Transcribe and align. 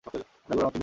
আপনক 0.07 0.13
এগুলো 0.15 0.25
কিনবেন 0.43 0.69
কি 0.71 0.77
না? 0.77 0.79